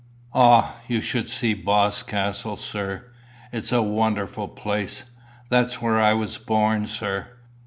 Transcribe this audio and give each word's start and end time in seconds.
"Ah, 0.33 0.77
you 0.87 0.99
should 0.99 1.27
see 1.29 1.53
Boscastle, 1.53 2.55
sir. 2.55 3.05
It's 3.51 3.71
a 3.71 3.83
wonderful 3.83 4.47
place. 4.47 5.03
That's 5.51 5.79
where 5.79 6.01
I 6.01 6.13
was 6.13 6.39
born, 6.39 6.87
sir. 6.87 7.29